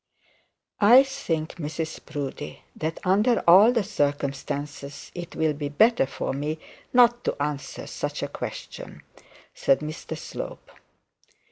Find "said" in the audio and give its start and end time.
9.53-9.81